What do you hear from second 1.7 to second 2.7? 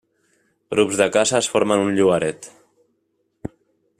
un llogaret.